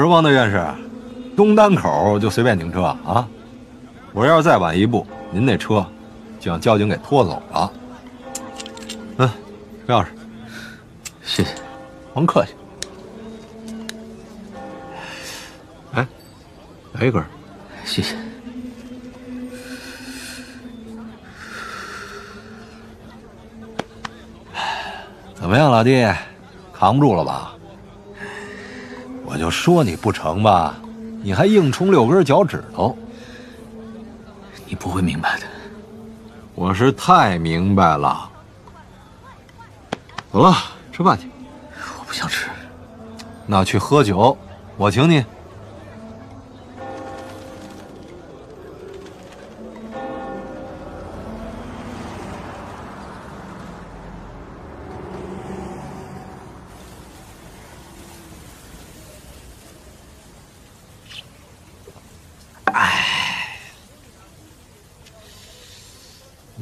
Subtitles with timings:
[0.00, 0.66] 我说汪大院士，
[1.36, 3.28] 东单口就随便停车啊？
[4.14, 5.86] 我要是再晚一步，您那车
[6.38, 7.72] 就让交警给拖走了。
[9.18, 9.30] 嗯，
[9.88, 10.06] 钥匙，
[11.22, 11.50] 谢谢，
[12.14, 12.54] 甭客气。
[15.92, 16.08] 哎，
[16.94, 17.22] 来一根，
[17.84, 18.16] 谢谢。
[25.34, 26.10] 怎么样，老弟，
[26.72, 27.52] 扛不住了吧？
[29.30, 30.74] 我就说你不成吧，
[31.22, 32.98] 你还硬冲六根脚趾头。
[34.66, 35.46] 你不会明白的。
[36.56, 38.28] 我是太明白了。
[40.32, 40.52] 走了，
[40.90, 41.28] 吃饭去。
[42.00, 42.48] 我不想吃。
[43.46, 44.36] 那去喝酒，
[44.76, 45.24] 我请你。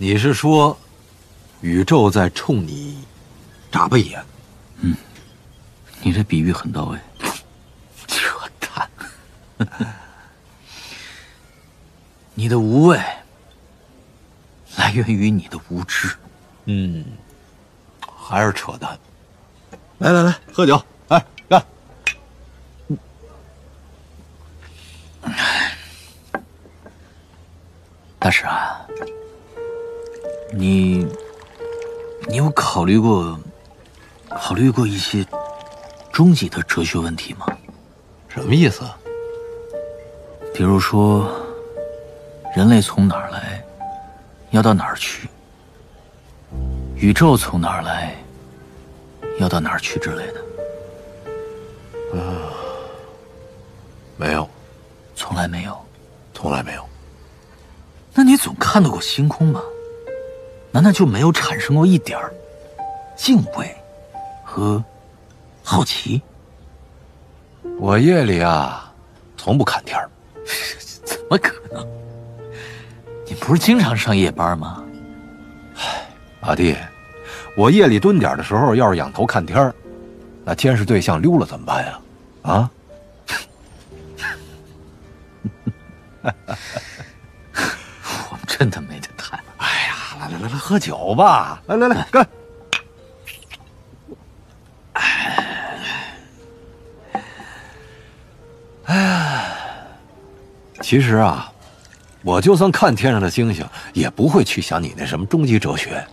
[0.01, 0.79] 你是说，
[1.61, 3.05] 宇宙在冲你
[3.69, 4.25] 眨巴眼？
[4.77, 4.95] 嗯，
[6.03, 6.99] 你这比喻很到位。
[8.07, 8.89] 扯淡！
[12.35, 12.97] 你的无畏
[14.77, 16.17] 来源于你的无知。
[16.67, 17.05] 嗯，
[18.17, 18.97] 还是扯淡。
[19.99, 21.67] 来来来，喝酒，来干！
[28.21, 28.78] 大师啊。
[30.53, 31.07] 你，
[32.27, 33.39] 你有考虑过，
[34.31, 35.25] 考虑过一些
[36.11, 37.47] 终极的哲学问题吗？
[38.29, 38.83] 什么意思？
[40.55, 41.31] 比如说，
[42.57, 43.63] 人类从哪儿来，
[44.51, 45.29] 要到哪儿去？
[46.97, 48.17] 宇宙从哪儿来，
[49.39, 50.41] 要到哪儿去之类的。
[52.19, 52.51] 啊，
[54.17, 54.49] 没有，
[55.15, 55.79] 从来没有，
[56.33, 56.83] 从来没有。
[58.15, 59.61] 那你总看到过星空吧？
[60.71, 62.33] 难道就没有产生过一点儿
[63.17, 63.75] 敬畏
[64.45, 64.83] 和
[65.63, 66.21] 好奇？
[67.79, 68.93] 我夜里啊，
[69.37, 70.09] 从不看天儿。
[71.05, 71.87] 怎么可能？
[73.27, 74.85] 你不是经常上夜班吗？
[75.77, 76.09] 唉，
[76.41, 76.77] 阿弟，
[77.57, 79.75] 我夜里蹲点的时候，要是仰头看天儿，
[80.45, 82.01] 那监视对象溜了怎么办呀？
[82.43, 82.71] 啊？
[90.69, 91.63] 喝酒吧！
[91.67, 92.29] 来来来，干！
[98.85, 99.45] 哎呀，
[100.83, 101.51] 其实啊，
[102.23, 106.07] 我就算看天上的星星，也不会去想你那什么终极哲学。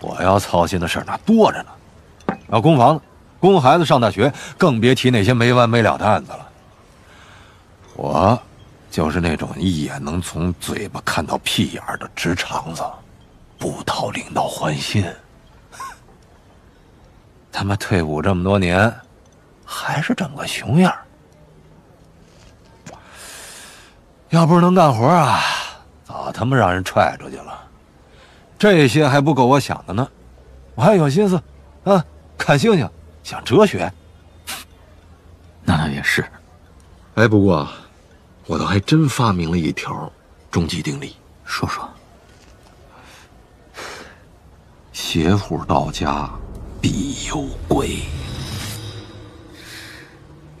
[0.00, 3.04] 我要操心的事儿那多着呢，要供房子，
[3.38, 6.48] 供孩子上大学，更别提那些没完没了的案子了。
[7.94, 8.36] 我
[8.90, 12.82] 就是那种一眼能从嘴巴看到屁眼的直肠子。
[13.60, 15.04] 不讨领导欢心，
[17.52, 18.92] 他妈退伍这么多年，
[19.66, 20.92] 还是整个熊样。
[24.30, 25.42] 要不是能干活啊，
[26.04, 27.68] 早他妈让人踹出去了。
[28.58, 30.08] 这些还不够我想的呢，
[30.74, 31.36] 我还有心思，
[31.84, 32.02] 啊，
[32.38, 32.88] 看星星，
[33.22, 33.92] 想哲学。
[35.64, 36.24] 那倒也是。
[37.16, 37.68] 哎，不过，
[38.46, 40.10] 我倒还真发明了一条
[40.50, 41.86] 终极定理，说说。
[45.02, 46.30] 邪乎到家，
[46.80, 48.02] 必有鬼。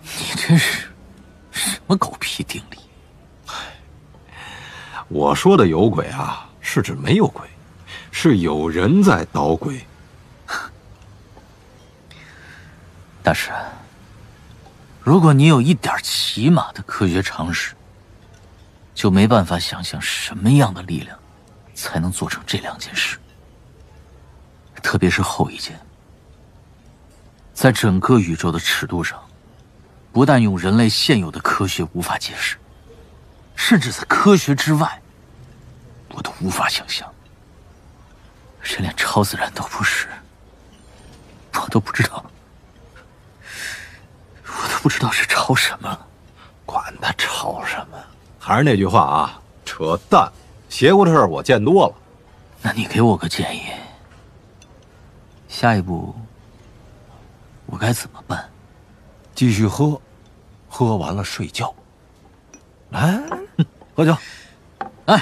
[0.02, 0.88] 你这是
[1.52, 2.78] 什么狗屁定理？
[5.08, 7.46] 我说的有鬼啊，是指没有鬼，
[8.10, 9.86] 是有人在捣鬼。
[13.22, 13.52] 大师，
[15.00, 17.74] 如果你有一点起码的科学常识，
[18.94, 21.16] 就没办法想象什么样的力量
[21.72, 23.16] 才能做成这两件事。
[24.80, 25.78] 特别是后一件，
[27.54, 29.20] 在整个宇宙的尺度上，
[30.12, 32.56] 不但用人类现有的科学无法解释，
[33.54, 35.00] 甚至在科学之外，
[36.08, 37.08] 我都无法想象。
[38.62, 40.08] 这连超自然都不是，
[41.54, 42.24] 我都不知道，
[44.46, 46.06] 我都不知道是超什么了。
[46.66, 47.98] 管他超什么，
[48.38, 50.30] 还是那句话啊，扯淡！
[50.68, 51.94] 邪乎的事我见多了。
[52.62, 53.62] 那你给我个建议。
[55.50, 56.14] 下一步，
[57.66, 58.48] 我该怎么办？
[59.34, 60.00] 继续喝，
[60.68, 61.74] 喝完了睡觉。
[62.90, 63.20] 来，
[63.96, 64.16] 喝酒。
[65.06, 65.16] 来，《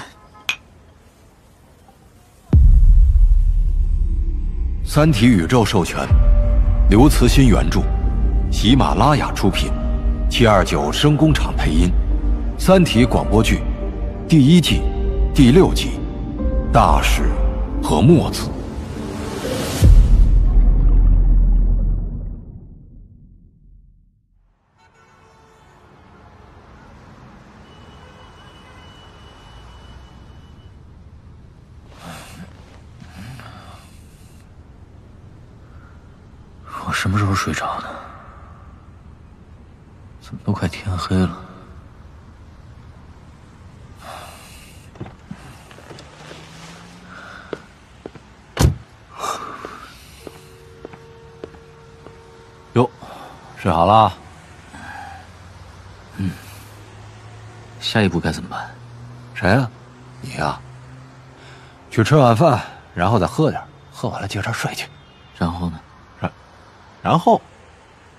[4.85, 6.07] 三体》宇宙授权，
[6.91, 7.81] 刘慈欣原著，
[8.53, 9.73] 喜马拉雅出品，
[10.31, 11.91] 七二九声工厂配音，
[12.63, 13.63] 《三体》广播剧，
[14.29, 14.83] 第一季，
[15.35, 15.99] 第六集，
[16.71, 17.23] 大使
[17.83, 18.51] 和墨子。
[37.01, 37.89] 什么时候睡着的？
[40.21, 41.39] 怎么都快天黑了？
[52.73, 52.91] 哟，
[53.57, 54.13] 睡好了？
[56.17, 56.33] 嗯。
[57.79, 58.69] 下一步该怎么办？
[59.35, 59.71] 谁呀？
[60.21, 60.59] 你呀？
[61.93, 62.61] 去吃晚饭，
[62.93, 63.63] 然后再喝点，
[63.93, 64.89] 喝完了接着睡去。
[65.39, 65.79] 然后呢？
[67.09, 67.41] 然，然后，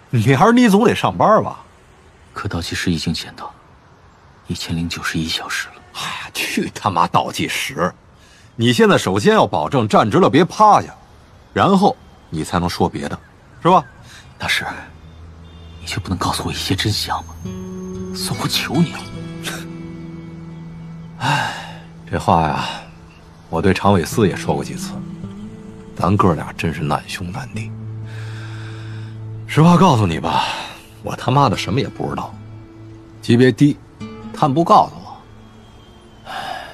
[0.09, 1.59] 明儿你总得上班吧？
[2.33, 3.53] 可倒计时已经减到
[4.47, 5.75] 一千零九十一小时了。
[5.93, 7.93] 哎呀，去他妈倒计时！
[8.55, 10.87] 你现在首先要保证站直了别趴下，
[11.53, 11.95] 然后
[12.31, 13.19] 你才能说别的，
[13.61, 13.85] 是吧？
[14.39, 14.65] 大师，
[15.81, 17.35] 你就不能告诉我一些真相吗？
[18.15, 18.99] 算我求你了。
[21.19, 22.65] 哎，这话呀，
[23.49, 24.93] 我对常伟思也说过几次。
[25.95, 27.71] 咱哥俩真是难兄难弟。
[29.51, 30.45] 实话告诉你吧。
[31.01, 32.31] 我他妈的什么也不知道，
[33.19, 33.75] 级别低，
[34.31, 35.17] 他们不告诉我。
[36.29, 36.67] 唉，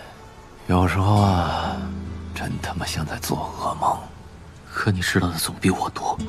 [0.67, 1.77] 有时候啊，
[2.33, 3.97] 真他妈像在做噩梦。
[4.69, 6.19] 可你知道的总比我多。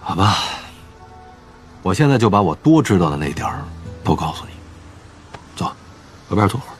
[0.00, 0.38] 好吧，
[1.82, 3.62] 我现在就把我多知道的那点儿
[4.02, 4.50] 都告诉你。
[5.54, 5.72] 走，
[6.28, 6.71] 河边坐会儿。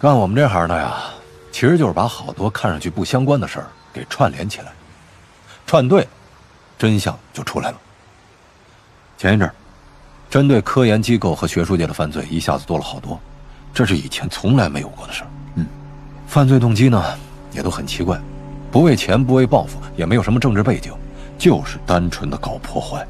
[0.00, 0.94] 干我们这行的呀，
[1.52, 4.72] 其实就是把好多看上去不相关的事儿给串联起来，
[5.66, 6.08] 串对，
[6.78, 7.76] 真相就出来了。
[9.18, 9.52] 前一阵儿，
[10.30, 13.20] 针对科研机构和学术界的犯罪一下子多了好多，
[13.74, 15.26] 这是以前从来没有过的事儿。
[15.56, 15.66] 嗯，
[16.26, 17.04] 犯罪动机呢
[17.52, 18.18] 也都很奇怪，
[18.72, 20.94] 不为钱，不为报复，也没有什么政治背景，
[21.36, 23.06] 就是单纯的搞破坏。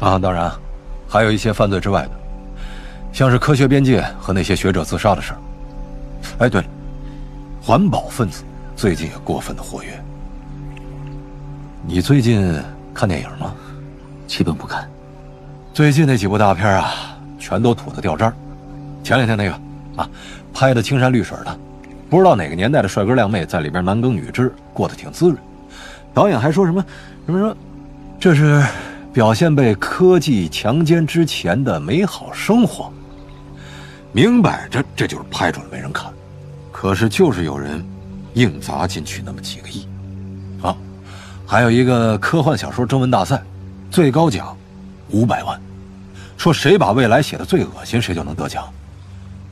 [0.00, 0.52] 啊，当然，
[1.08, 2.10] 还有一些犯罪之外的，
[3.14, 5.38] 像是科学边界和那些学者自杀的事儿。
[6.38, 6.66] 哎，对了，
[7.60, 8.44] 环保分子
[8.76, 9.90] 最近也过分的活跃。
[11.86, 12.54] 你最近
[12.92, 13.54] 看电影吗？
[14.26, 14.88] 基本不看。
[15.72, 16.92] 最近那几部大片啊，
[17.38, 18.32] 全都土的掉渣。
[19.02, 19.52] 前两天那个
[19.96, 20.08] 啊，
[20.52, 21.58] 拍的青山绿水的，
[22.10, 25.38] 不知道哪个年代的帅哥靓妹在里边男耕女织，过得挺滋润。
[26.12, 26.84] 导演还说什么
[27.26, 27.56] 什么说，
[28.18, 28.62] 这是
[29.12, 32.92] 表现被科技强奸之前的美好生活。
[34.12, 36.12] 明摆着这就是拍出来没人看。
[36.72, 37.84] 可是就是有人
[38.34, 39.86] 硬砸进去那么几个亿，
[40.62, 40.76] 啊，
[41.46, 43.42] 还有一个科幻小说征文大赛，
[43.90, 44.56] 最高奖
[45.10, 45.60] 五百万，
[46.36, 48.64] 说谁把未来写的最恶心，谁就能得奖。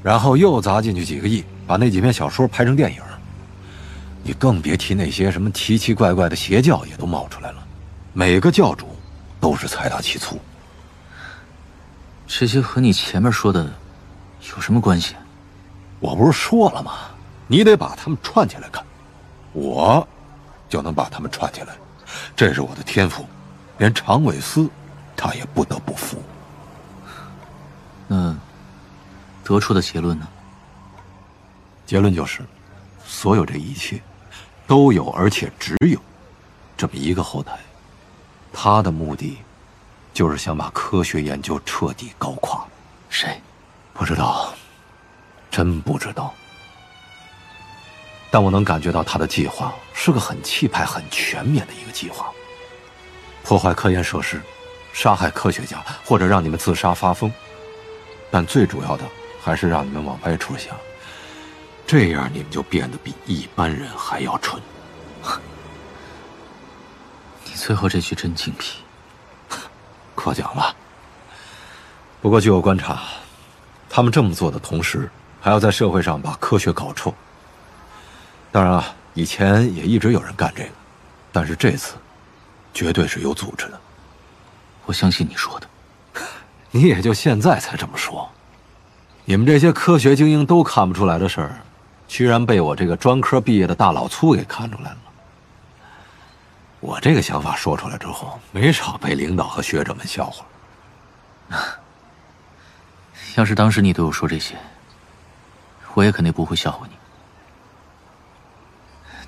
[0.02, 3.00] 然后又砸进去几个亿，把那几篇小说拍成电影。
[4.22, 7.58] 你更别提那些什么奇奇怪怪的邪教也都冒出来了，
[8.12, 8.86] 每个教主
[9.40, 10.38] 都是财大气粗。
[12.26, 13.68] 这些和你前面说的
[14.50, 15.14] 有什么关系？
[15.98, 16.92] 我不是说了吗？
[17.46, 18.84] 你得把他们串起来看，
[19.52, 20.06] 我
[20.68, 21.74] 就能把他们串起来，
[22.34, 23.24] 这是我的天赋，
[23.78, 24.68] 连常伟思
[25.16, 26.20] 他也不得不服。
[28.08, 28.36] 那
[29.44, 30.26] 得出的结论呢？
[31.86, 32.40] 结论就是，
[33.04, 34.02] 所有这一切
[34.66, 36.00] 都有，而且只有
[36.76, 37.56] 这么一个后台，
[38.52, 39.38] 他的目的
[40.12, 42.66] 就是想把科学研究彻底搞垮。
[43.08, 43.40] 谁？
[43.96, 44.52] 不知道，
[45.50, 46.34] 真不知道。
[48.30, 52.30] 但我能感觉到他的计划是个很气派、很全面的一个计划。
[53.42, 54.40] 破坏科研设施，
[54.92, 57.32] 杀害科学家，或者让你们自杀发疯。
[58.30, 59.04] 但最主要的
[59.42, 60.76] 还是让你们往歪处想，
[61.86, 64.60] 这样你们就变得比一般人还要蠢。
[67.44, 68.78] 你最后这句真精辟，
[70.14, 70.76] 夸奖了。
[72.20, 73.00] 不过据我观察，
[73.96, 75.08] 他们这么做的同时，
[75.40, 77.14] 还要在社会上把科学搞臭。
[78.52, 80.68] 当然啊，以前也一直有人干这个，
[81.32, 81.94] 但是这次，
[82.74, 83.80] 绝对是有组织的。
[84.84, 85.66] 我相信你说的，
[86.70, 88.28] 你也就现在才这么说。
[89.24, 91.56] 你们这些科学精英都看不出来的事儿，
[92.06, 94.98] 居然被我这个专科毕业的大老粗给看出来了。
[96.80, 100.44] 我这个想法说出来之后，没少被领导和学者们笑话。
[103.36, 104.56] 要是当时你对我说这些，
[105.92, 106.96] 我也肯定不会笑话你。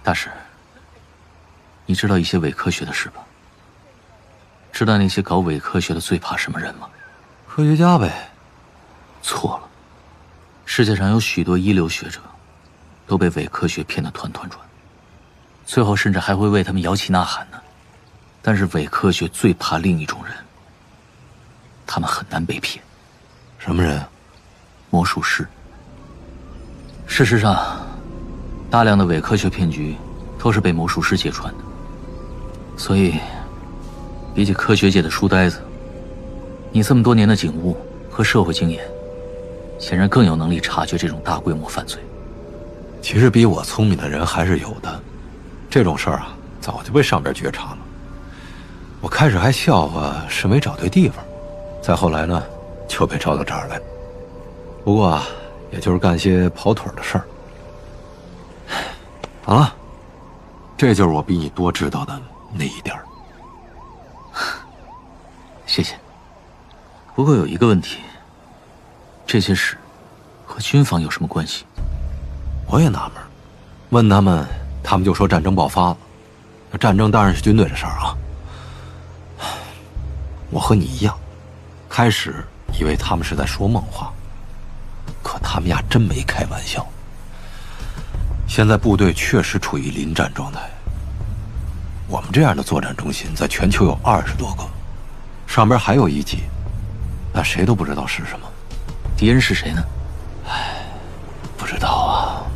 [0.03, 0.31] 大师，
[1.85, 3.23] 你知道一些伪科学的事吧？
[4.73, 6.89] 知道那些搞伪科学的最怕什么人吗？
[7.47, 8.31] 科学家呗。
[9.21, 9.69] 错了，
[10.65, 12.19] 世界上有许多一流学者，
[13.07, 14.59] 都被伪科学骗得团团转，
[15.67, 17.61] 最后甚至还会为他们摇旗呐喊呢。
[18.41, 20.35] 但是伪科学最怕另一种人，
[21.87, 22.83] 他们很难被骗。
[23.59, 24.01] 什么人？
[24.89, 25.47] 魔术师。
[27.07, 27.85] 事实上，
[28.71, 29.97] 大量的伪科学骗局
[30.39, 31.65] 都是被魔术师揭穿的。
[32.77, 33.15] 所以，
[34.35, 35.61] 比起科学界的书呆子，
[36.71, 37.77] 你这么多年的警务
[38.09, 38.83] 和社会经验，
[39.79, 42.01] 显然更有能力察觉这种大规模犯罪。
[43.03, 45.03] 其实比我聪明的人还是有的，
[45.69, 47.79] 这种事儿啊，早就被上边觉察了。
[49.01, 51.25] 我开始还笑话是没找对地方，
[51.83, 52.43] 再后来呢，
[52.89, 53.81] 就被招到这儿来。
[54.85, 55.25] 不过啊，
[55.71, 57.25] 也就是干些跑腿的事儿。
[59.45, 59.75] 好了，
[60.77, 62.21] 这就是我比你多知道的
[62.53, 63.05] 那一点儿。
[65.67, 65.95] 谢谢。
[67.15, 67.99] 不过有一个问题，
[69.27, 69.77] 这些事
[70.47, 71.65] 和军方有什么关系？
[72.71, 73.23] 我也纳闷，
[73.91, 74.47] 问他们，
[74.83, 75.97] 他们就说战争爆发了。
[76.79, 78.17] 战争当然是军队的事儿啊。
[80.51, 81.19] 我和你一样，
[81.89, 84.13] 开始以为他们是在说梦话，
[85.23, 86.87] 可他们呀真没开玩笑。
[88.47, 90.61] 现在部队确实处于临战状态。
[92.09, 94.65] 我们这样的作战中心在全球有二十多个，
[95.47, 96.45] 上边还有一级，
[97.33, 98.47] 但谁都不知道是什么。
[99.17, 99.85] 敌人是谁呢？
[100.49, 100.87] 唉，
[101.59, 102.47] 不知道啊。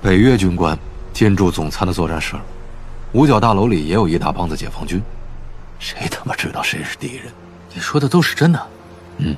[0.00, 0.78] 北约军官
[1.12, 2.34] 进驻总参的作战室，
[3.12, 5.02] 五角大楼里也有一大帮子解放军。
[5.78, 7.30] 谁他妈知道谁是敌人？
[7.72, 8.66] 你说的都是真的？
[9.18, 9.36] 嗯，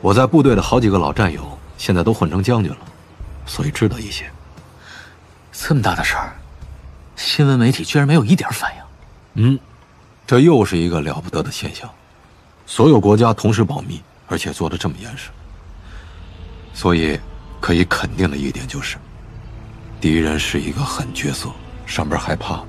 [0.00, 2.78] 我在部队的好几个老战友现在都混成将军了，
[3.46, 4.30] 所以知道一些。
[5.52, 6.34] 这么大的事儿，
[7.16, 8.82] 新闻媒体居然没有一点反应。
[9.42, 9.58] 嗯，
[10.26, 11.88] 这又是一个了不得的现象。
[12.66, 15.30] 所有国家同时保密，而且做的这么严实。
[16.72, 17.18] 所以
[17.60, 18.96] 可以肯定的一点就是，
[20.00, 21.48] 敌人是一个狠角色，
[21.86, 22.62] 上边害怕。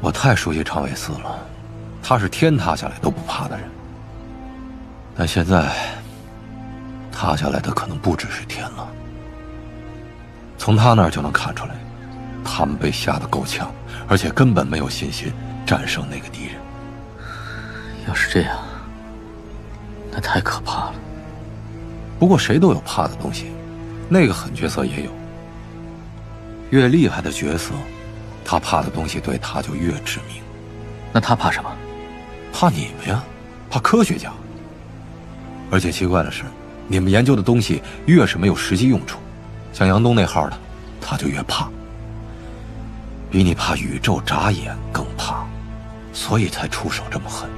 [0.00, 1.46] 我太熟悉长尾寺了，
[2.02, 3.68] 他是天塌下来都不怕的人。
[5.16, 5.72] 但现在，
[7.12, 8.88] 塌下来的可能不只是天了。
[10.58, 11.74] 从他那儿就能看出来，
[12.44, 13.70] 他们被吓得够呛，
[14.08, 15.32] 而且根本没有信心
[15.64, 16.54] 战胜那个敌人。
[18.08, 18.58] 要是这样，
[20.10, 20.94] 那太可怕了。
[22.18, 23.52] 不过谁都有怕的东西，
[24.08, 25.10] 那个狠角色也有。
[26.70, 27.72] 越厉害的角色。
[28.44, 30.42] 他怕的东西对他就越致命，
[31.12, 31.70] 那他怕什么？
[32.52, 33.24] 怕你们呀，
[33.70, 34.30] 怕科学家。
[35.70, 36.44] 而且奇怪的是，
[36.86, 39.18] 你们研究的东西越是没有实际用处，
[39.72, 40.58] 像杨东那号的，
[41.00, 41.68] 他就越怕。
[43.30, 45.44] 比你怕宇宙眨眼更怕，
[46.12, 47.48] 所以才出手这么狠。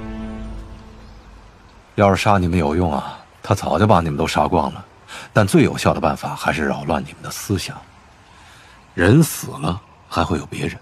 [1.96, 4.84] 要是杀你们有用啊，他早就把你们都杀光了。
[5.32, 7.76] 但最有效的办法还是扰乱你们的思想。
[8.94, 9.80] 人死了。
[10.06, 10.78] 还会有别人，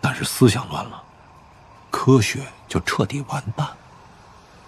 [0.00, 1.02] 但是思想乱了，
[2.04, 3.64] 科学就彻底完蛋。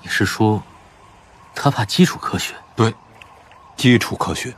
[0.00, 0.62] 你是说，
[1.52, 2.54] 他怕基础科学？
[2.76, 2.94] 对，
[3.76, 4.54] 基础科学。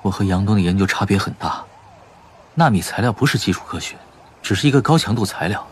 [0.00, 1.62] 我和杨东的研究差别很大，
[2.54, 3.94] 纳米材料不是基础科学，
[4.42, 5.68] 只是一个高强度材料，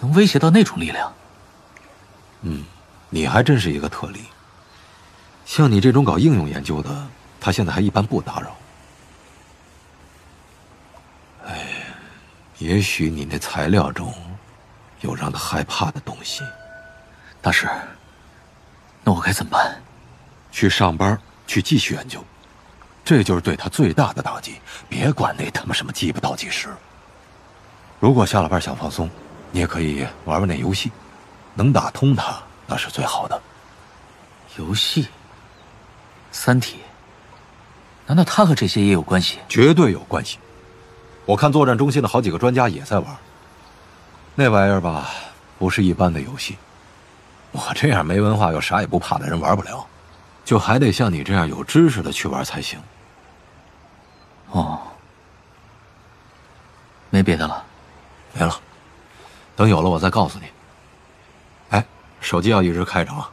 [0.00, 1.12] 能威胁到那种力量。
[2.40, 2.64] 嗯，
[3.08, 4.24] 你还真是一个特例。
[5.46, 7.06] 像你这种搞应用研究的，
[7.40, 8.56] 他现在还一般不打扰。
[11.46, 11.68] 哎
[12.58, 14.12] 也许你那材料中
[15.02, 16.42] 有让他害怕的东西，
[17.40, 17.68] 大师。
[19.04, 19.80] 那我该怎么办？
[20.50, 22.24] 去上班，去继续研究，
[23.04, 24.60] 这就是对他最大的打击。
[24.88, 26.68] 别管那他妈什么鸡巴倒计时。
[27.98, 29.08] 如果下了班想放松，
[29.50, 30.90] 你也可以玩玩那游戏，
[31.54, 33.40] 能打通他那是最好的。
[34.56, 35.08] 游戏？
[36.30, 36.78] 三体？
[38.06, 39.38] 难道他和这些也有关系？
[39.48, 40.38] 绝对有关系。
[41.24, 43.16] 我看作战中心的好几个专家也在玩，
[44.34, 45.10] 那玩意儿吧，
[45.58, 46.56] 不是一般的游戏。
[47.50, 49.86] 我这样没文化又啥也不怕的人玩不了，
[50.44, 52.80] 就还得像你这样有知识的去玩才行。
[54.50, 54.80] 哦，
[57.10, 57.62] 没别的了，
[58.32, 58.58] 没了。
[59.54, 60.46] 等有了我再告诉你。
[61.70, 61.84] 哎，
[62.20, 63.30] 手机要一直开着啊。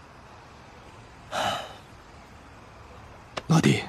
[3.47, 3.83] 老弟，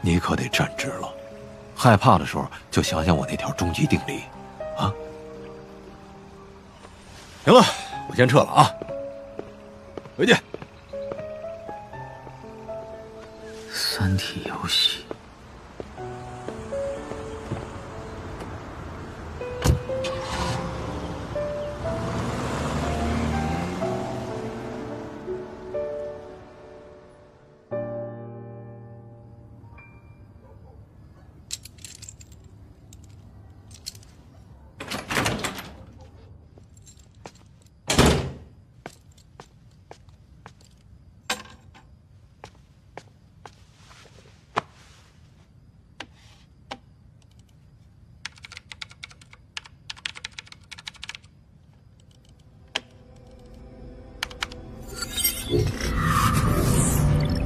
[0.00, 1.12] 你可得站直了。
[1.76, 4.22] 害怕的时候，就想想我那条终极定理，
[4.76, 4.92] 啊！
[7.48, 7.64] 行了，
[8.10, 8.70] 我先撤了啊，
[10.18, 10.38] 回见。
[13.72, 15.02] 三体游戏，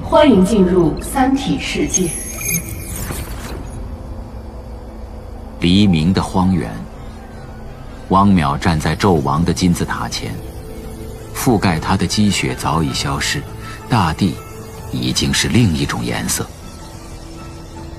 [0.03, 2.11] 欢迎进入三体世界。
[5.61, 6.69] 黎明的荒原，
[8.09, 10.35] 汪淼站在纣王的金字塔前，
[11.33, 13.41] 覆盖他的积雪早已消失，
[13.89, 14.35] 大地
[14.91, 16.45] 已经是另一种颜色。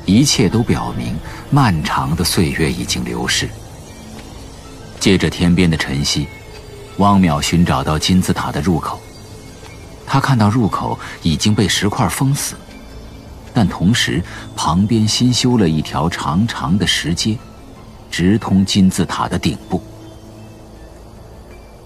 [0.06, 1.16] 一切都表明，
[1.50, 3.48] 漫长的岁月已经流逝。
[5.00, 6.28] 借着天边的晨曦，
[6.98, 9.00] 汪淼寻找到金字塔的入口。
[10.14, 12.54] 他看到入口已经被石块封死，
[13.52, 14.24] 但同时
[14.56, 17.36] 旁边新修了一条长长的石阶，
[18.12, 19.82] 直通金字塔的顶部。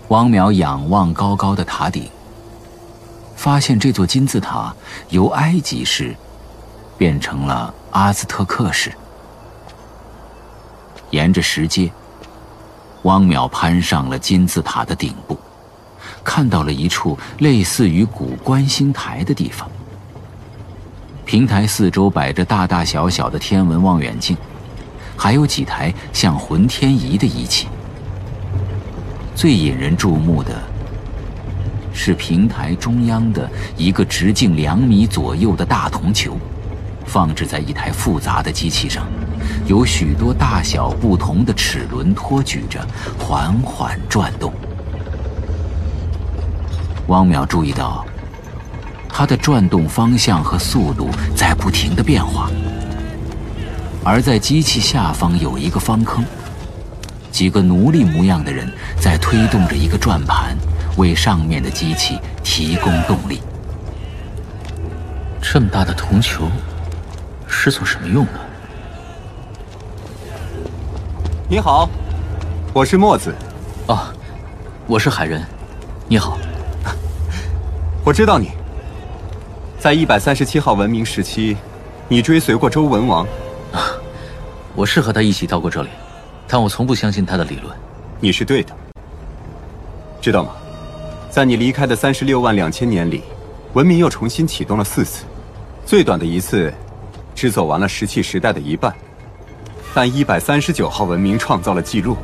[0.10, 2.10] 汪淼仰望高高的塔顶，
[3.38, 4.76] 发现这座金字塔
[5.08, 6.14] 由埃及式
[6.98, 8.92] 变成了阿兹特克式。
[11.12, 11.90] 沿着石阶，
[13.04, 15.40] 汪淼攀上了金字塔的顶部。
[16.28, 19.66] 看到了一处类似于古观星台的地方。
[21.24, 24.36] 平台四周摆着大大小小的天文望远镜，
[25.16, 27.70] 还有几台像浑天仪的仪器。
[29.34, 30.62] 最引人注目的
[31.94, 36.38] 是平台中央的一个直径两米左右的大铜球，
[37.06, 39.08] 放置在一台复杂的机器上，
[39.66, 42.86] 有许多大小不同的齿轮托举着，
[43.18, 44.52] 缓缓转动。
[47.08, 48.06] 汪淼注意到，
[49.08, 52.50] 它的转动方向和速度在不停的变化，
[54.04, 56.24] 而在机器下方有一个方坑，
[57.32, 60.58] 几个奴隶模样的人在推动着一个转盘，
[60.98, 63.42] 为上面的机器提供动力。
[65.42, 66.50] 这么大的铜球
[67.48, 68.32] 是做什么用的？
[71.50, 71.90] 你好，
[72.74, 73.34] 我是墨子。
[73.88, 74.14] 哦，
[74.86, 75.42] 我是海人。
[76.10, 76.38] 你好。
[78.08, 78.52] 我知道你，
[79.78, 81.58] 在一百三十七号文明时期，
[82.08, 83.28] 你追随过周文王。
[83.74, 83.92] 啊，
[84.76, 85.90] 我是和他一起到过这里，
[86.48, 87.78] 但我从不相信他的理论。
[88.22, 88.74] 你是对的，
[90.22, 90.52] 知道吗？
[91.30, 93.24] 在你离开的三十六万两千年里，
[93.74, 95.26] 文明又重新启动了四次，
[95.86, 96.74] 最短的一次，
[97.36, 98.96] 只走完了石器时代的一半。
[99.94, 102.16] 但一百三十九号文明创造了记录，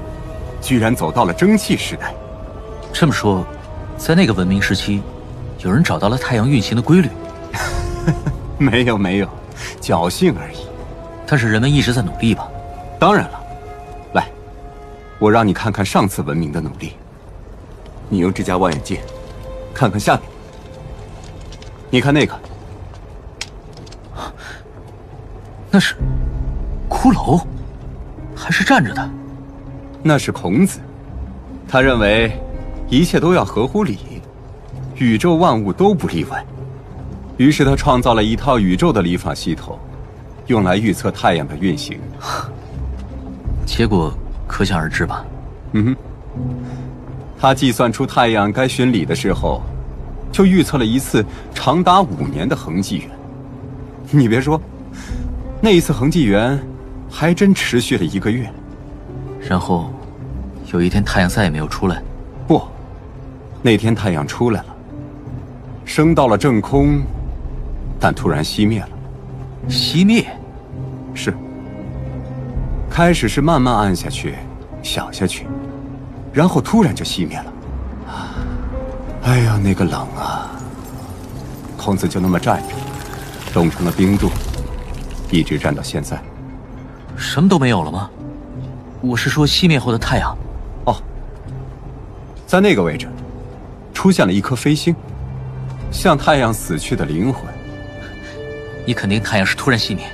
[0.62, 2.15] 居然走到了蒸汽时代。
[2.93, 3.46] 这么说，
[3.98, 5.02] 在那个文明时期。
[5.63, 7.10] 有人找到了太阳运行的规律，
[8.60, 9.30] 没有没有，
[9.82, 10.58] 侥幸而已。
[11.26, 12.49] 但是人们一直在努力吧？
[12.99, 13.39] 当然了，
[14.13, 14.28] 来，
[15.19, 16.93] 我让你看看上次文明的努力。
[18.10, 18.99] 你用这家望远镜，
[19.73, 20.23] 看看下面。
[21.89, 22.38] 你看那个，
[25.71, 25.95] 那是
[26.89, 27.41] 骷髅，
[28.36, 29.10] 还是站着的？
[30.04, 30.80] 那是孔子，
[31.69, 32.38] 他认为
[32.89, 34.12] 一切都要合乎礼。
[34.95, 36.45] 宇宙万物都不例外，
[37.38, 39.77] 于是他创造了一套宇宙的历法系统，
[40.47, 41.99] 用来预测太阳的运行。
[43.65, 44.13] 结果
[44.47, 45.25] 可想而知吧？
[45.71, 45.95] 嗯哼，
[47.39, 49.62] 他计算出太阳该巡礼的时候，
[50.32, 53.10] 就预测了一次长达五年的恒纪元。
[54.12, 54.62] 你别说，
[55.60, 56.60] 那一次恒纪元
[57.10, 58.47] 还真持续了一个月。
[59.41, 59.91] 然后，
[60.71, 62.01] 有一天太阳再也没有出来。
[62.47, 62.62] 不，
[63.62, 64.72] 那天太阳出来了。
[65.86, 67.02] 升到了正空，
[68.00, 68.89] 但突然熄灭了。
[69.69, 70.26] 熄灭？
[71.13, 71.34] 是。
[72.89, 74.36] 开始是慢慢暗下去，
[74.82, 75.48] 小下去，
[76.32, 77.54] 然后突然就熄灭了。
[79.24, 80.52] 哎呀，那个冷啊！
[81.78, 82.76] 孔子就那么站着，
[83.54, 84.30] 冻成了冰柱，
[85.32, 86.22] 一直站到现在。
[87.15, 88.10] 什么都没有了吗？
[89.02, 90.38] 我是说熄灭后的太阳。
[90.86, 90.96] 哦，
[92.46, 93.08] 在那个位置，
[93.93, 94.96] 出现了一颗飞星。
[95.93, 97.45] 像太阳死去的灵魂。
[98.86, 100.06] 你肯定太阳是突然熄灭，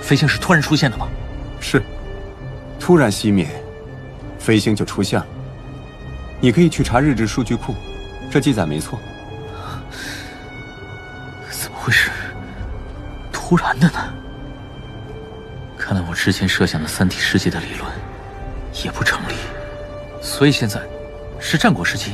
[0.00, 1.08] 飞星是突然出现的吗？
[1.58, 1.82] 是，
[2.78, 3.48] 突然熄灭，
[4.38, 5.26] 飞星就出现了。
[6.40, 7.74] 你可以去查日志数据库，
[8.30, 9.00] 这记载没错。
[11.50, 12.10] 怎么会是
[13.32, 13.98] 突然的呢？
[15.76, 17.90] 看来我之前设想的三体世界的理论
[18.84, 19.34] 也不成立。
[20.20, 20.80] 所以现在
[21.40, 22.12] 是战国时期？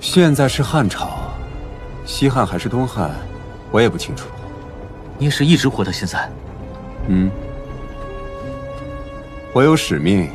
[0.00, 1.17] 现在是汉朝。
[2.08, 3.10] 西汉还是东汉，
[3.70, 4.28] 我也不清楚。
[5.18, 6.26] 你也是一直活到现在？
[7.06, 7.30] 嗯。
[9.52, 10.30] 我有使命，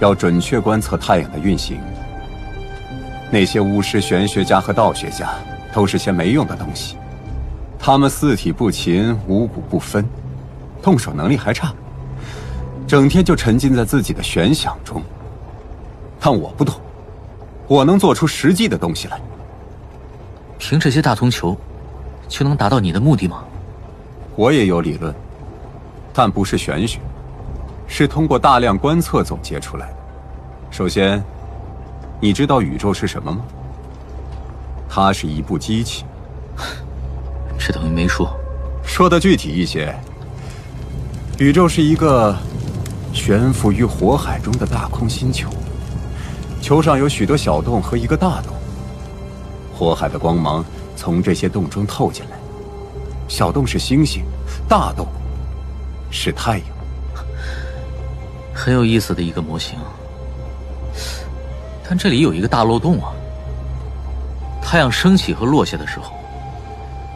[0.00, 1.80] 要准确观测太阳的运行。
[3.30, 5.30] 那些巫师、玄学家和道学家
[5.72, 6.96] 都是些没用的东西，
[7.78, 10.04] 他们四体不勤，五谷不分，
[10.82, 11.72] 动手能力还差，
[12.84, 15.00] 整天就沉浸在自己的玄想中。
[16.18, 16.80] 但我不同，
[17.68, 19.20] 我能做出实际的东西来。
[20.66, 21.54] 凭这些大铜球，
[22.26, 23.44] 就能达到你的目的吗？
[24.34, 25.14] 我也有理论，
[26.10, 26.98] 但不是玄学，
[27.86, 29.96] 是通过大量观测总结出来的。
[30.70, 31.22] 首先，
[32.18, 33.44] 你知道宇宙是什么吗？
[34.88, 36.06] 它是一部机器。
[37.60, 38.34] 这等于没说。
[38.82, 39.94] 说的具体一些，
[41.38, 42.34] 宇宙是一个
[43.12, 45.50] 悬浮于火海中的大空星球，
[46.62, 48.56] 球上有许多小洞和一个大洞。
[49.76, 50.64] 火海的光芒
[50.96, 52.36] 从这些洞中透进来，
[53.28, 54.22] 小洞是星星，
[54.68, 55.06] 大洞
[56.10, 56.66] 是太阳。
[58.54, 59.76] 很有意思的一个模型，
[61.88, 63.10] 但这里有一个大漏洞啊！
[64.62, 66.12] 太阳升起和落下的时候，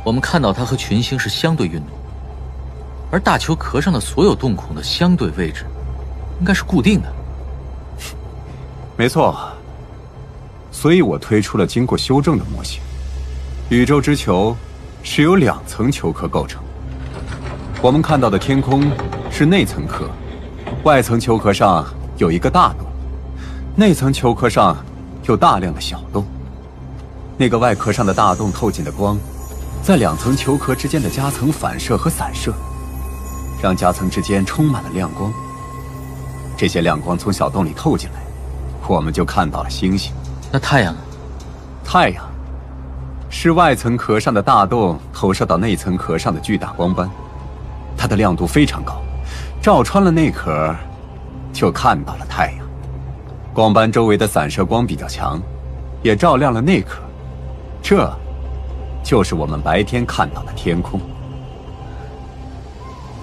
[0.04, 1.88] 我们看到它和群星是相对运动，
[3.10, 5.64] 而大球壳上的所有洞孔的相对位置，
[6.40, 7.08] 应该是固定的。
[8.96, 9.38] 没错。
[10.80, 12.80] 所以我推出了经过修正的模型。
[13.68, 14.56] 宇宙之球
[15.02, 16.62] 是由两层球壳构成。
[17.82, 18.88] 我们看到的天空
[19.28, 20.08] 是内层壳，
[20.84, 21.84] 外层球壳上
[22.16, 22.86] 有一个大洞，
[23.74, 24.76] 内层球壳上
[25.24, 26.24] 有大量的小洞。
[27.36, 29.18] 那个外壳上的大洞透进的光，
[29.82, 32.54] 在两层球壳之间的夹层反射和散射，
[33.60, 35.32] 让夹层之间充满了亮光。
[36.56, 38.22] 这些亮光从小洞里透进来，
[38.86, 40.12] 我们就看到了星星。
[40.50, 41.00] 那太阳呢？
[41.84, 42.24] 太阳
[43.30, 47.08] 是外层壳上的大洞投射到内层壳上的巨大光斑，
[47.96, 49.02] 它的亮度非常高，
[49.60, 50.74] 照穿了内壳，
[51.52, 52.66] 就看到了太阳。
[53.52, 55.40] 光斑周围的散射光比较强，
[56.02, 57.00] 也照亮了内壳，
[57.82, 58.10] 这，
[59.02, 61.00] 就是我们白天看到的天空。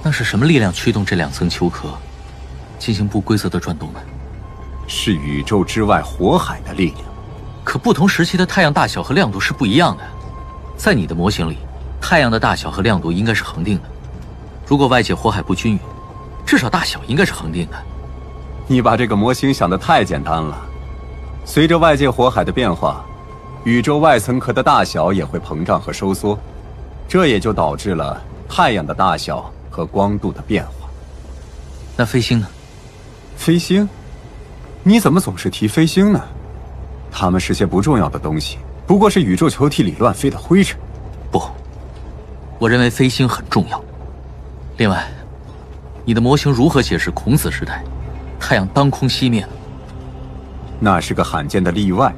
[0.04, 1.90] 那是什么力量驱动这两层球壳
[2.78, 4.00] 进行不规则的转动呢？
[4.88, 7.15] 是宇宙之外火海的力量。
[7.66, 10.04] 可不同时期的太阳大小和亮度是不一样的，
[10.78, 11.58] 在你的模型里，
[12.00, 13.84] 太阳的大小和亮度应该是恒定的。
[14.68, 15.80] 如果外界火海不均匀，
[16.46, 17.78] 至少大小应该是恒定的。
[18.68, 20.56] 你把这个模型想得太简单了。
[21.44, 23.04] 随着外界火海的变化，
[23.64, 26.38] 宇宙外层壳的大小也会膨胀和收缩，
[27.08, 30.88] 这也就导致了太阳的大小和光度的变化。
[31.98, 32.48] 那飞星呢？
[33.36, 33.90] 飞星？
[34.84, 36.24] 你怎么总是提飞星呢？
[37.18, 40.78] 它们是些不重要的东西，不过是宇宙球体里乱飞的灰尘。
[41.32, 41.42] 不，
[42.60, 43.82] 我认为飞星很重要。
[44.76, 45.08] 另外，
[46.04, 47.82] 你的模型如何解释孔子时代
[48.38, 49.50] 太阳当空熄灭了？
[50.78, 52.14] 那是个罕见的例外，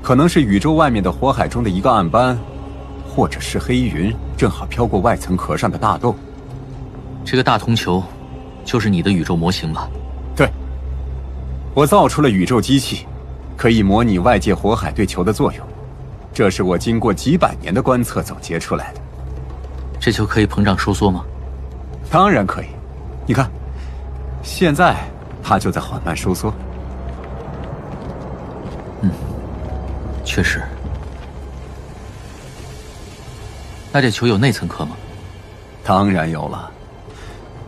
[0.00, 2.38] 可能是宇宙外面的火海中的一个暗斑，
[3.08, 6.14] 或者是黑云正好飘过外层壳上的大洞。
[7.24, 8.00] 这个大铜球，
[8.64, 9.88] 就是你的宇宙模型吧？
[10.36, 10.48] 对，
[11.74, 13.08] 我造出了宇宙机器。
[13.56, 15.66] 可以模拟外界火海对球的作用，
[16.32, 19.00] 这是我经过几百年的观测总结出来的。
[20.00, 21.24] 这球可以膨胀收缩吗？
[22.10, 22.66] 当然可以，
[23.26, 23.50] 你看，
[24.42, 24.96] 现在
[25.42, 26.52] 它就在缓慢收缩。
[29.00, 29.10] 嗯，
[30.24, 30.62] 确实。
[33.92, 34.96] 那这球有内层壳吗？
[35.84, 36.70] 当然有了，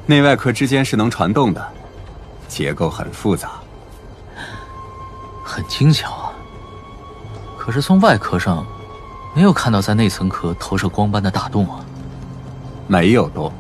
[0.07, 1.67] 内外壳之间是能传动的，
[2.49, 3.53] 结构很复杂。
[5.57, 6.33] 很精巧啊，
[7.57, 8.63] 可是从外壳上
[9.35, 11.81] 没有看到在内层壳投射光斑的大洞啊。
[12.87, 13.51] 没有洞。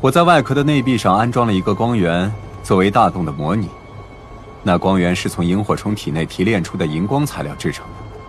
[0.00, 3.68] 我在外壳的内壁上安装了一个光源，作为大洞的模拟。
[4.62, 8.20] 那光源是从萤火虫体内提炼出的荧光材料制成的，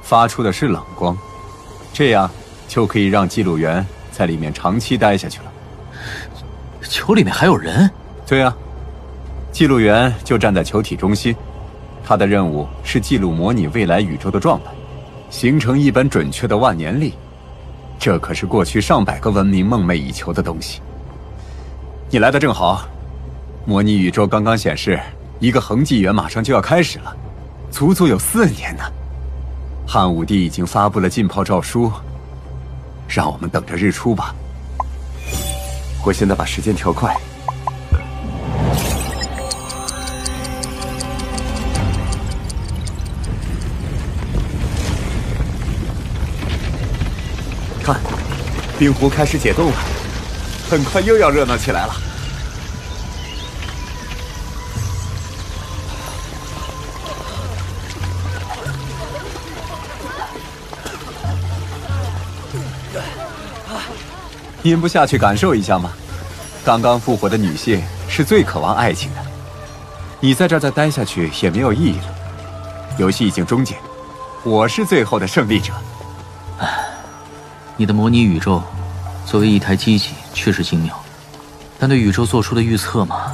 [0.00, 1.18] 发出的是冷光，
[1.92, 2.30] 这样
[2.68, 5.52] 就可以让记录员在里面长期待下去了。
[6.82, 7.90] 球里面还有人？
[8.28, 8.54] 对啊，
[9.50, 11.34] 记录员就站在球体中心。
[12.06, 14.70] 他的任务是记录模拟未来宇宙的状态，
[15.30, 17.14] 形成一本准确的万年历。
[17.98, 20.80] 这可是过去上百个文明梦寐以求的东西。
[22.10, 22.86] 你来的正好，
[23.64, 25.00] 模拟宇宙刚刚显示
[25.38, 27.16] 一个恒纪元马上就要开始了，
[27.70, 28.84] 足足有四年呢。
[29.86, 31.90] 汉武帝已经发布了浸泡诏书，
[33.08, 34.34] 让我们等着日出吧。
[36.04, 37.16] 我现在把时间调快。
[47.84, 48.00] 看，
[48.78, 49.76] 冰湖开始解冻了，
[50.70, 51.94] 很快又要热闹起来了。
[64.62, 65.92] 您不下去感受一下吗？
[66.64, 69.20] 刚刚复活的女性是最渴望爱情的。
[70.20, 72.06] 你在这儿再待下去也没有意义了。
[72.96, 73.76] 游戏已经终结，
[74.42, 75.70] 我是最后的胜利者。
[77.76, 78.62] 你的模拟宇宙，
[79.26, 80.96] 作为一台机器确实精妙，
[81.78, 83.32] 但对宇宙做出的预测嘛……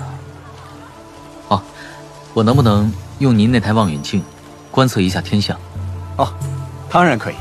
[1.49, 1.63] 哦，
[2.33, 4.23] 我能不能用您那台望远镜，
[4.71, 5.59] 观测一下天象？
[6.17, 6.33] 哦，
[6.89, 7.35] 当然可以，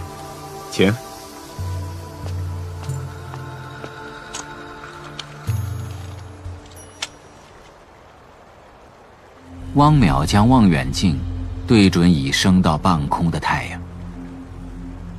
[0.71, 0.93] 请。
[9.75, 11.17] 汪淼将望远镜
[11.65, 13.79] 对准已升到半空的太阳，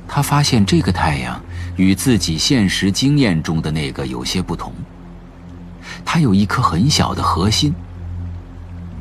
[0.07, 1.41] 他发现这个太阳
[1.75, 4.73] 与自己现实经验中的那个有些不同。
[6.05, 7.73] 它有一颗很小的核心。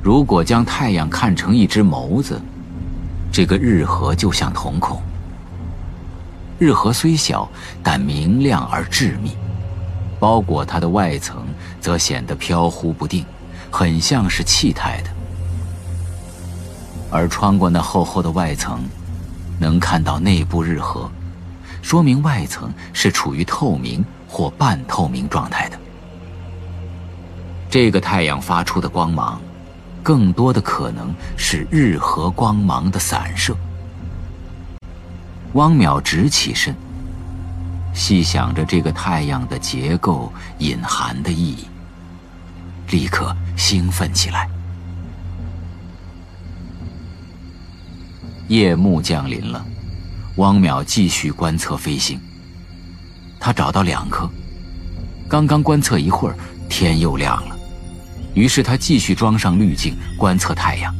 [0.02, 2.40] 如果将太阳看成一只眸子，
[3.30, 5.00] 这个日核就像瞳孔。
[6.58, 7.48] 日核虽小，
[7.82, 9.32] 但明亮而致密，
[10.18, 11.44] 包裹它的外层
[11.80, 13.24] 则显得飘忽不定，
[13.70, 15.10] 很像是气态的。
[17.10, 18.80] 而穿过那厚厚的外层，
[19.58, 21.10] 能看到内部日核，
[21.90, 25.80] 说明外层是处于透明或半透明状态的。
[27.68, 29.42] 这个太阳发出的光芒，
[30.00, 33.56] 更多的可能是日核光芒的散射。
[35.54, 36.72] 汪淼直起身，
[37.92, 41.66] 细想着这个太阳的结构隐含的意义，
[42.90, 44.48] 立刻兴奋起来。
[48.46, 49.66] 夜幕降临了，
[50.36, 52.20] 汪淼继续观测飞行。
[53.38, 54.30] 他找到两颗，
[55.28, 56.36] 刚刚观测一会儿，
[56.68, 57.56] 天又亮了。
[58.34, 60.94] 于是他继续装上滤镜观测太阳。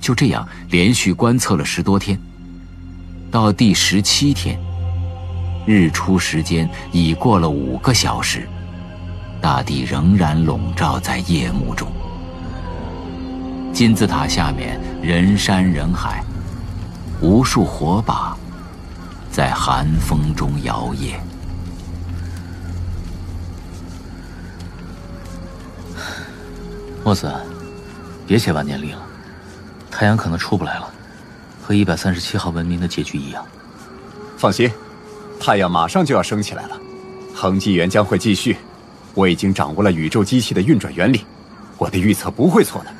[0.00, 2.18] 就这样连续观测了十多天，
[3.30, 4.58] 到第十七天，
[5.66, 8.48] 日出时间已过了五个小时，
[9.40, 11.90] 大地仍然笼罩在夜幕中。
[13.72, 16.24] 金字塔下面人山人海，
[17.20, 18.36] 无数火把
[19.30, 21.16] 在寒风中摇曳。
[27.04, 27.32] 墨子，
[28.26, 28.98] 别写万年历了，
[29.90, 30.88] 太阳可能出不来了，
[31.62, 33.44] 和一百三十七号文明的结局一样。
[34.36, 34.70] 放心，
[35.40, 36.78] 太阳马上就要升起来了，
[37.34, 38.56] 恒纪元将会继续。
[39.14, 41.24] 我已经掌握了宇宙机器的运转原理，
[41.78, 42.94] 我的预测不会错的。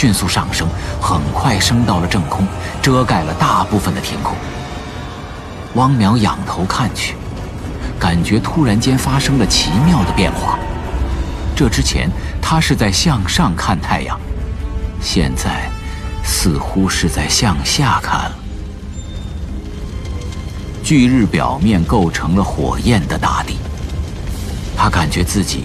[0.00, 0.68] 迅速上升，
[1.00, 2.46] 很快升到了正空，
[2.80, 4.36] 遮盖了大部分的天空。
[5.74, 7.16] 汪淼仰头看去，
[7.98, 10.56] 感觉突然间发生了奇妙的变化。
[11.56, 12.08] 这之前，
[12.40, 14.16] 他是在向上看太阳，
[15.02, 15.68] 现在
[16.22, 18.36] 似乎是在向下看了。
[20.84, 23.56] 巨日表面构成了火焰的大地，
[24.76, 25.64] 他感觉自己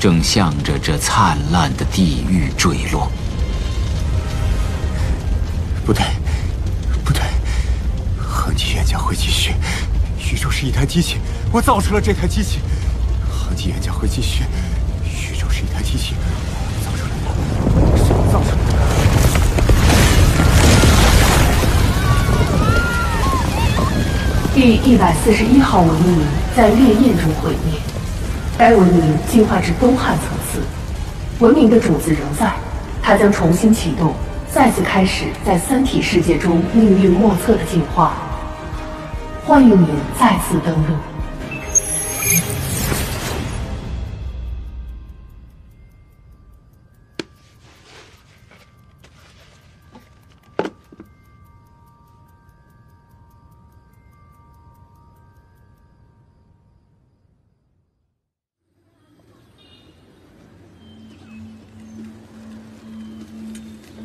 [0.00, 3.12] 正向着这灿烂的地狱坠落。
[5.86, 6.04] 不对，
[7.04, 7.22] 不对，
[8.18, 9.54] 恒纪元将会继续。
[10.18, 11.18] 宇宙是一台机器，
[11.52, 12.58] 我造出了这台机器，
[13.30, 14.42] 恒纪元将会继续。
[15.04, 17.30] 宇宙是一台机器我造出来的，
[18.04, 18.66] 是我造出来的。
[24.52, 26.18] 第一百四十一号文明
[26.56, 27.78] 在烈焰中毁灭，
[28.58, 30.58] 该文明进化至东汉层次，
[31.38, 32.52] 文明的种子仍在，
[33.00, 34.12] 它将重新启动，
[34.56, 38.14] 再次开始在三体世界中命运莫测的进化。
[39.44, 39.88] 欢迎您
[40.18, 41.15] 再次登录。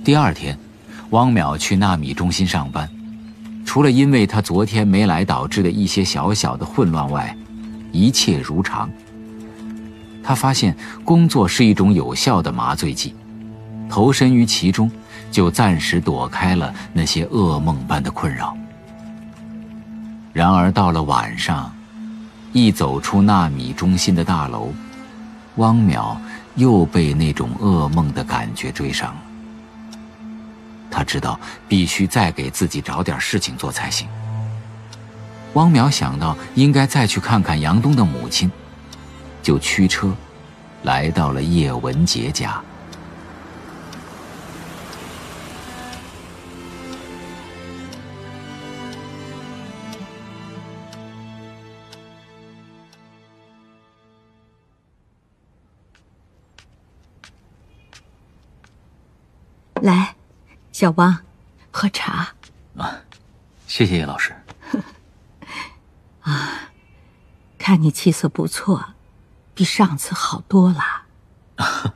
[0.03, 0.57] 第二天，
[1.11, 2.89] 汪淼去纳米中心上班，
[3.63, 7.37] 除了因为他昨天没来导致的一些小小的混乱外，
[7.91, 8.89] 一切如常。
[10.23, 13.13] 他发现工作是一种有效的麻醉剂，
[13.87, 14.89] 投身于其中，
[15.29, 18.57] 就暂时躲开了那些噩梦般的困扰。
[20.33, 21.71] 然而到了晚上，
[22.53, 24.73] 一走出纳米中心的大楼，
[25.57, 26.17] 汪淼
[26.55, 29.21] 又被那种噩梦的感觉追上了。
[30.91, 34.08] 他知道必须再给自己找点事情做才行。
[35.54, 38.51] 汪淼想到应该再去看看杨东的母亲，
[39.41, 40.13] 就驱车
[40.84, 42.62] 来到了叶文洁家。
[59.82, 60.20] 来。
[60.82, 61.20] 小汪，
[61.70, 62.30] 喝茶。
[62.76, 63.02] 啊，
[63.67, 64.36] 谢谢叶老师。
[66.22, 66.72] 啊，
[67.60, 68.96] 看你气色不错，
[69.54, 70.80] 比上次好多了。
[71.58, 71.94] 啊，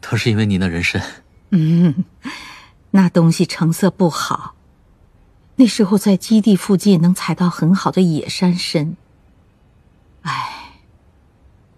[0.00, 1.02] 都是因为您的人参。
[1.50, 2.06] 嗯，
[2.92, 4.54] 那东西成色不好。
[5.56, 8.96] 那时候在基地附近能采到很好的野山参。
[10.22, 10.80] 哎，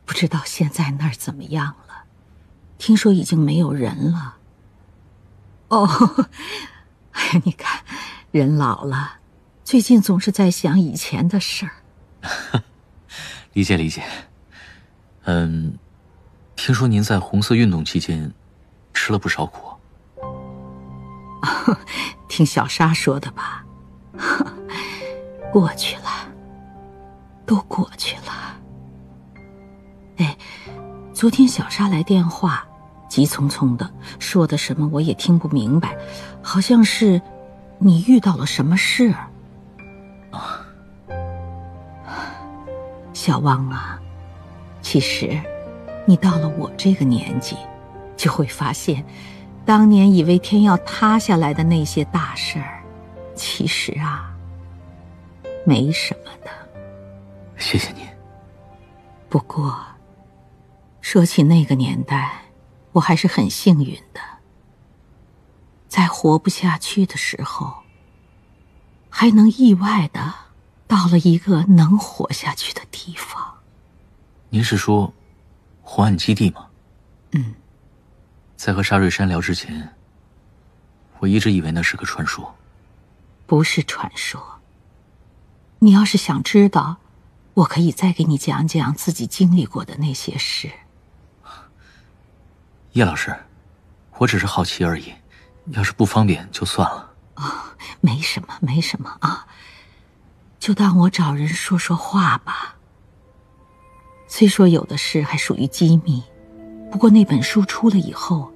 [0.04, 2.04] 不知道现在那儿怎么样了？
[2.78, 4.36] 听说已经没有人了。
[5.68, 5.88] 哦，
[7.12, 7.82] 哎呀，你看，
[8.30, 9.18] 人老了，
[9.64, 12.62] 最近总是在想以前的事儿。
[13.54, 14.02] 理解理解。
[15.24, 15.78] 嗯，
[16.56, 18.32] 听说您在红色运动期间
[18.92, 19.68] 吃了不少苦。
[21.42, 21.78] 哦，
[22.28, 23.64] 听小沙说的吧？
[25.52, 26.28] 过去了，
[27.46, 28.60] 都过去了。
[30.16, 30.36] 哎，
[31.14, 32.66] 昨天小沙来电话。
[33.14, 35.96] 急匆匆的说的什么我也听不明白，
[36.42, 37.22] 好像是
[37.78, 39.30] 你遇到了什么事儿。
[40.36, 40.66] 啊，
[43.12, 44.00] 小汪啊，
[44.82, 45.40] 其实
[46.04, 47.56] 你到了我这个年纪，
[48.16, 49.06] 就会发现，
[49.64, 52.82] 当年以为天要塌下来的那些大事儿，
[53.36, 54.34] 其实啊，
[55.64, 56.50] 没什么的。
[57.56, 58.00] 谢谢你。
[59.28, 59.80] 不过，
[61.00, 62.40] 说起那个年代。
[62.94, 64.20] 我还是很幸运的，
[65.88, 67.82] 在活不下去的时候，
[69.10, 70.32] 还能意外的
[70.86, 73.54] 到了一个能活下去的地方。
[74.48, 75.12] 您是说
[75.82, 76.66] 红岸基地吗？
[77.32, 77.54] 嗯。
[78.56, 79.92] 在和沙瑞山聊之前，
[81.18, 82.54] 我一直以为那是个传说。
[83.44, 84.60] 不是传说。
[85.80, 86.98] 你要是想知道，
[87.54, 90.70] 我可以再给你讲讲自己经历过的那些事。
[92.94, 93.34] 叶老师，
[94.18, 95.12] 我只是好奇而已，
[95.72, 97.10] 要是不方便就算了。
[97.34, 97.42] 哦，
[98.00, 99.48] 没什么，没什么啊，
[100.60, 102.76] 就当我找人说说话吧。
[104.28, 106.22] 虽说有的事还属于机密，
[106.92, 108.52] 不过那本书出了以后，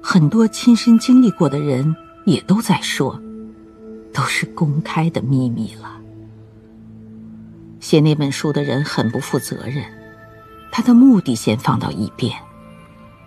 [0.00, 3.20] 很多亲身经历过的人也都在说，
[4.14, 6.00] 都是公开的秘密了。
[7.80, 9.84] 写那本书的人很不负责任，
[10.70, 12.32] 他的目的先放到一边。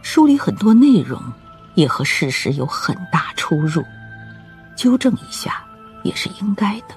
[0.03, 1.19] 书里很多内容
[1.73, 3.81] 也和事实有很大出入，
[4.75, 5.63] 纠正一下
[6.03, 6.89] 也是应该的。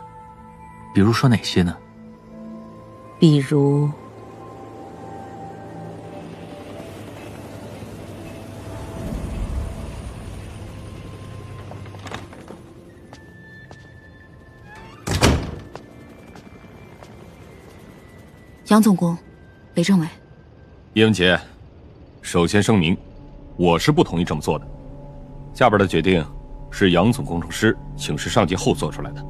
[0.92, 1.74] 比如说哪些呢？
[3.18, 3.88] 比如，
[18.66, 19.16] 杨总工，
[19.74, 20.07] 雷政委，
[20.92, 21.40] 叶文洁。
[22.27, 22.99] 首先声明，
[23.57, 24.66] 我是不同意这么做的。
[25.55, 26.27] 下边的决定
[26.72, 29.24] 是杨总工程师请示上级后做出来的，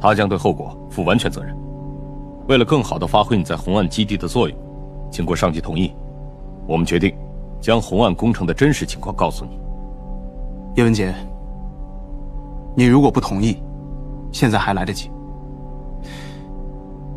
[0.00, 1.52] 他将对后果负完全责任。
[2.46, 4.56] 为了更好地发挥你在红岸基地的作用，
[5.10, 5.92] 经过上级同意，
[6.68, 7.12] 我们决定
[7.60, 9.58] 将红岸工程的真实情况告诉你。
[10.76, 11.12] 叶文洁，
[12.76, 13.60] 你如果不同意，
[14.30, 15.10] 现在还来得及。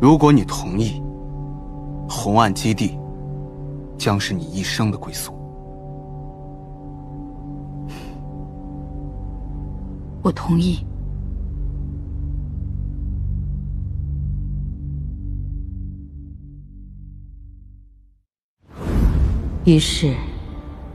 [0.00, 1.00] 如果你同意，
[2.08, 2.98] 红岸基地。
[3.98, 5.32] 将是你一生的归宿。
[10.22, 10.84] 我同意。
[19.64, 20.14] 于是，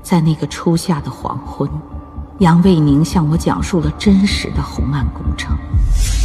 [0.04, 1.68] 在那个初夏的黄昏，
[2.38, 5.58] 杨卫宁向我讲述了真实的红岸工程。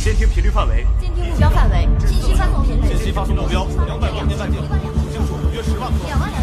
[0.05, 4.61] 监听频率范围，监听目标范围，信息发送频率，信息发送目标两百万年半径，
[5.11, 6.05] 清楚约十万克。
[6.07, 6.43] 两万两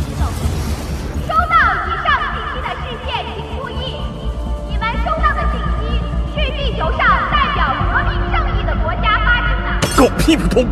[6.32, 7.00] 意，你们收到的信息是地球上
[7.32, 9.08] 代表和平正义的国家。
[9.98, 10.66] 狗屁不通！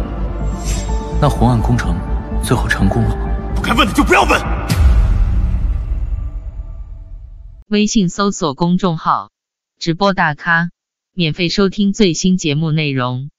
[1.22, 1.96] 那红岸工程
[2.44, 3.28] 最后成功了吗？
[3.56, 4.42] 不该问的就不要问。
[7.68, 9.30] 微信搜索公众号
[9.78, 10.70] “直播大咖”，
[11.14, 13.30] 免费收听最新节目内容。